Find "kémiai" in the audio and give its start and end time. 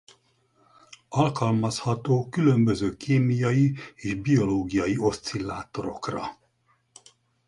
2.97-3.75